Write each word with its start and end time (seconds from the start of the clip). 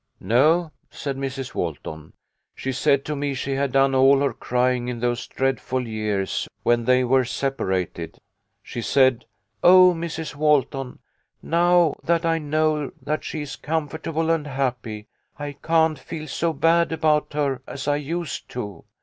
"No," 0.19 0.71
said 0.89 1.15
Mrs. 1.15 1.53
Walton," 1.53 2.13
she 2.55 2.71
said 2.71 3.05
to 3.05 3.15
me 3.15 3.33
that 3.33 3.35
she 3.35 3.51
had 3.53 3.71
done 3.71 3.93
all 3.93 4.17
her 4.21 4.33
crying 4.33 4.87
in 4.87 4.99
those 4.99 5.27
dreadful 5.27 5.87
years 5.87 6.47
when 6.63 6.85
they 6.85 7.03
were 7.03 7.23
separated. 7.23 8.17
She 8.63 8.81
said,' 8.81 9.25
Oh, 9.63 9.93
Mrs. 9.95 10.33
Walton, 10.33 10.97
now 11.43 11.93
that 12.03 12.25
I 12.25 12.39
know 12.39 12.91
that 12.99 13.23
she's 13.23 13.55
comfortable 13.55 14.31
and 14.31 14.47
happy, 14.47 15.05
I 15.37 15.51
can't 15.51 15.99
feel 15.99 16.25
so 16.27 16.51
bad 16.51 16.91
about 16.91 17.33
her 17.33 17.61
as 17.67 17.87
I 17.87 17.97
used 17.97 18.49
to. 18.53 18.83